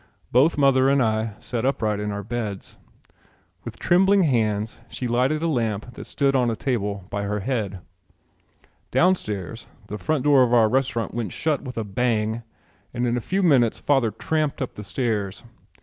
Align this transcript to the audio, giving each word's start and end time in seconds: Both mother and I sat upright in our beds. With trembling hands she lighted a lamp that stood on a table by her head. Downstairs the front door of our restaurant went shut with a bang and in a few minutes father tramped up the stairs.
Both 0.31 0.57
mother 0.57 0.89
and 0.89 0.99
I 0.99 1.33
sat 1.37 1.63
upright 1.63 1.99
in 1.99 2.11
our 2.11 2.23
beds. 2.23 2.75
With 3.63 3.77
trembling 3.77 4.23
hands 4.23 4.79
she 4.89 5.07
lighted 5.07 5.43
a 5.43 5.47
lamp 5.47 5.93
that 5.93 6.05
stood 6.07 6.35
on 6.35 6.49
a 6.49 6.55
table 6.55 7.03
by 7.11 7.21
her 7.21 7.41
head. 7.41 7.81
Downstairs 8.89 9.67
the 9.89 9.99
front 9.99 10.23
door 10.23 10.41
of 10.41 10.55
our 10.55 10.67
restaurant 10.67 11.13
went 11.13 11.33
shut 11.33 11.61
with 11.61 11.77
a 11.77 11.83
bang 11.83 12.41
and 12.95 13.05
in 13.05 13.15
a 13.15 13.21
few 13.21 13.43
minutes 13.43 13.77
father 13.77 14.09
tramped 14.09 14.59
up 14.59 14.73
the 14.73 14.83
stairs. 14.83 15.43